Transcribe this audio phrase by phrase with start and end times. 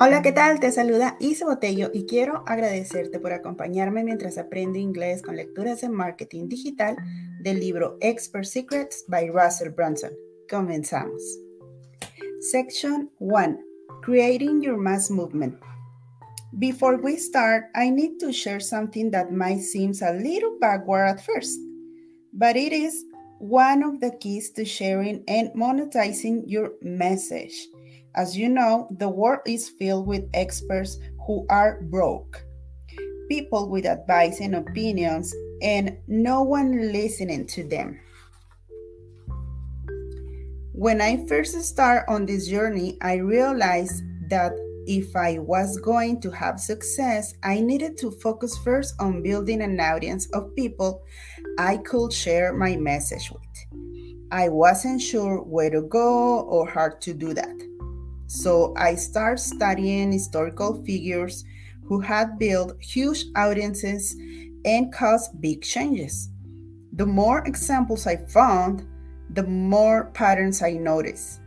[0.00, 0.58] Hola, ¿qué tal?
[0.58, 5.88] Te saluda Isa Botello y quiero agradecerte por acompañarme mientras aprendo inglés con lecturas de
[5.88, 6.96] marketing digital
[7.42, 10.10] del libro Expert Secrets by Russell Brunson.
[10.50, 11.22] Comenzamos.
[12.40, 13.56] Section 1
[14.02, 15.54] Creating Your Mass Movement.
[16.58, 21.24] Before we start, I need to share something that might seem a little backward at
[21.24, 21.60] first,
[22.32, 23.04] but it is
[23.38, 27.68] one of the keys to sharing and monetizing your message.
[28.16, 32.44] As you know, the world is filled with experts who are broke,
[33.28, 37.98] people with advice and opinions, and no one listening to them.
[40.72, 44.52] When I first started on this journey, I realized that
[44.86, 49.80] if I was going to have success, I needed to focus first on building an
[49.80, 51.02] audience of people
[51.58, 53.42] I could share my message with.
[54.30, 57.73] I wasn't sure where to go or how to do that.
[58.26, 61.44] So I started studying historical figures
[61.86, 64.16] who had built huge audiences
[64.64, 66.30] and caused big changes.
[66.92, 68.86] The more examples I found,
[69.30, 71.40] the more patterns I noticed.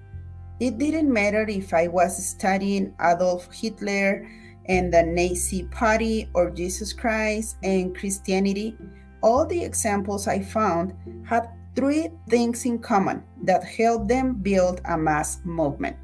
[0.59, 4.27] It didn't matter if I was studying Adolf Hitler
[4.65, 8.75] and the Nazi Party or Jesus Christ and Christianity.
[9.21, 10.93] All the examples I found
[11.25, 15.95] had three things in common that helped them build a mass movement.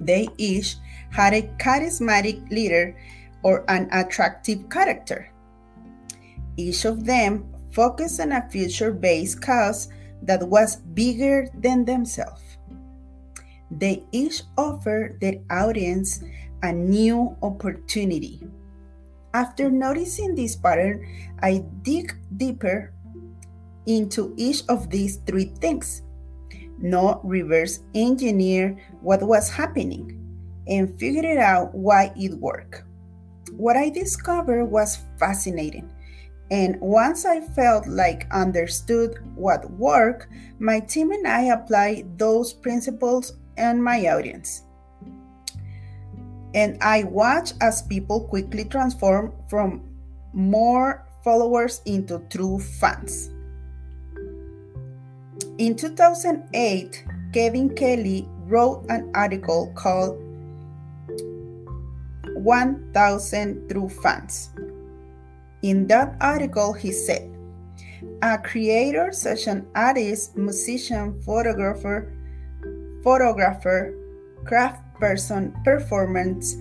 [0.00, 0.76] They each
[1.10, 2.96] had a charismatic leader
[3.42, 5.30] or an attractive character.
[6.56, 9.88] Each of them focused on a future based cause
[10.22, 12.42] that was bigger than themselves.
[13.70, 16.22] They each offered their audience
[16.62, 18.42] a new opportunity.
[19.34, 21.06] After noticing this pattern,
[21.42, 22.92] I dig deeper
[23.86, 26.02] into each of these three things
[26.78, 30.14] not reverse engineer what was happening
[30.66, 32.84] and figured it out why it worked.
[33.52, 35.90] What I discovered was fascinating.
[36.50, 40.28] And once I felt like understood what worked,
[40.58, 44.62] my team and I applied those principles on my audience.
[46.54, 49.84] And I watched as people quickly transform from
[50.32, 53.30] more followers into true fans.
[55.58, 57.04] In 2008,
[57.34, 60.16] Kevin Kelly wrote an article called
[62.36, 64.50] 1000 True Fans.
[65.62, 67.28] In that article, he said,
[68.22, 72.14] a creator such an artist, musician, photographer,
[73.02, 73.92] photographer,
[74.44, 76.54] craft person, performance,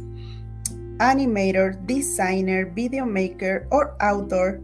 [0.98, 4.60] animator, designer, video maker, or author,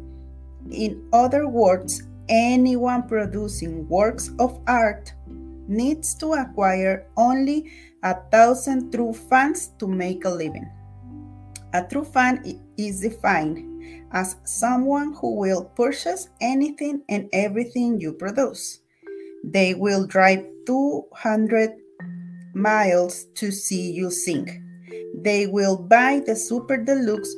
[0.71, 2.01] in other words,
[2.33, 5.13] anyone producing works of art
[5.67, 7.71] needs to acquire only
[8.01, 10.67] a thousand true fans to make a living.
[11.73, 13.69] A true fan is defined
[14.11, 18.79] as someone who will purchase anything and everything you produce.
[19.43, 21.71] They will drive 200
[22.55, 24.59] miles to see you sing.
[25.21, 27.33] They will buy the super deluxe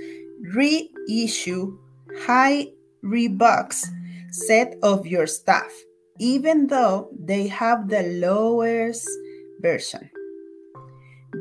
[0.53, 1.77] reissue
[2.25, 3.85] hi-res box
[4.35, 5.71] set of your stuff,
[6.19, 9.07] even though they have the lowest
[9.61, 10.09] version.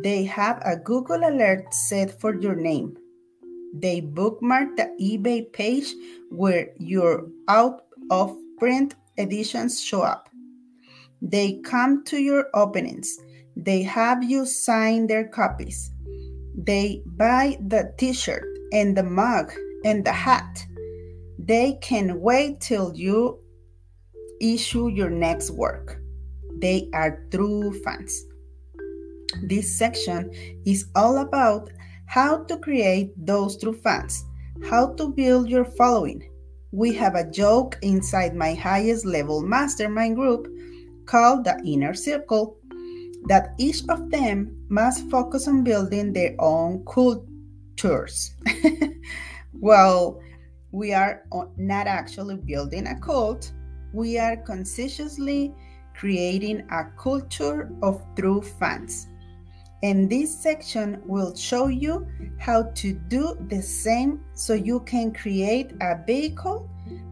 [0.02, 2.96] They have a Google alert set for your name.
[3.74, 5.94] They bookmark the eBay page
[6.30, 10.28] where your out of print editions show up.
[11.20, 13.18] They come to your openings.
[13.56, 15.90] They have you sign their copies.
[16.56, 19.52] They buy the t shirt and the mug
[19.84, 20.66] and the hat
[21.46, 23.38] they can wait till you
[24.40, 26.00] issue your next work.
[26.58, 28.24] They are true fans.
[29.42, 30.30] This section
[30.64, 31.70] is all about
[32.06, 34.24] how to create those true fans,
[34.70, 36.30] how to build your following.
[36.70, 40.48] We have a joke inside my highest level mastermind group
[41.06, 42.56] called the Inner Circle
[43.28, 48.34] that each of them must focus on building their own cultures.
[49.52, 50.20] well,
[50.74, 51.22] we are
[51.56, 53.52] not actually building a cult,
[53.92, 55.54] we are consciously
[55.94, 59.06] creating a culture of true fans.
[59.84, 65.72] And this section will show you how to do the same so you can create
[65.80, 66.68] a vehicle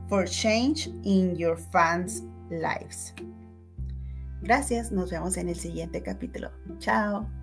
[0.09, 3.12] for change in your fans' lives.
[4.43, 6.50] Gracias, nos vemos en el siguiente capítulo.
[6.81, 7.42] Chao.